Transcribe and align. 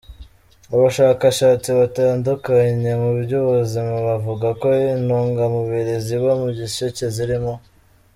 Abashakashatsi 0.73 1.69
batandukanye 1.79 2.91
mu 3.01 3.09
by’ubuzima 3.21 3.93
bavuga 4.07 4.47
ko 4.61 4.67
intungamubiri 4.93 5.93
ziba 6.05 6.31
mu 6.41 6.49
gisheke 6.57 7.05
zirimo:. 7.17 7.53